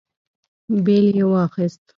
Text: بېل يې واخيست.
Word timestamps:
بېل 0.85 1.07
يې 1.19 1.25
واخيست. 1.31 1.81